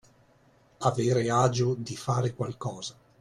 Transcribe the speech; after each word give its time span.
Avere 0.79 1.29
agio 1.29 1.75
di 1.77 1.95
fare 1.95 2.33
qualcosa. 2.33 2.97